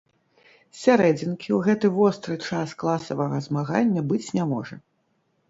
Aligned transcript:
Сярэдзінкі 0.83 1.49
ў 1.57 1.59
гэты 1.67 1.91
востры 1.99 2.39
час 2.47 2.73
класавага 2.81 3.43
змагання 3.51 4.01
быць 4.11 4.25
не 4.41 4.49
можа! 4.57 4.75